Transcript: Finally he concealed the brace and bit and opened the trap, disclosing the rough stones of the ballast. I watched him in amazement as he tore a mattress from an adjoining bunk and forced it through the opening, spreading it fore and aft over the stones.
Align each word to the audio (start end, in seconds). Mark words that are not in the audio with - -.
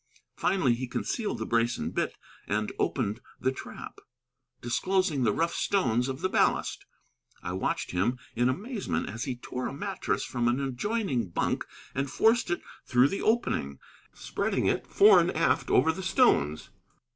Finally 0.35 0.73
he 0.73 0.87
concealed 0.87 1.37
the 1.37 1.45
brace 1.45 1.77
and 1.77 1.93
bit 1.93 2.17
and 2.47 2.71
opened 2.79 3.21
the 3.39 3.51
trap, 3.51 3.99
disclosing 4.59 5.21
the 5.21 5.31
rough 5.31 5.53
stones 5.53 6.07
of 6.09 6.21
the 6.21 6.27
ballast. 6.27 6.87
I 7.43 7.53
watched 7.53 7.91
him 7.91 8.17
in 8.35 8.49
amazement 8.49 9.09
as 9.09 9.25
he 9.25 9.35
tore 9.35 9.67
a 9.67 9.73
mattress 9.73 10.23
from 10.25 10.47
an 10.47 10.59
adjoining 10.59 11.29
bunk 11.29 11.65
and 11.93 12.09
forced 12.09 12.49
it 12.49 12.63
through 12.83 13.09
the 13.09 13.21
opening, 13.21 13.77
spreading 14.11 14.65
it 14.65 14.87
fore 14.87 15.19
and 15.19 15.29
aft 15.37 15.69
over 15.69 15.91
the 15.91 16.01
stones. 16.01 16.71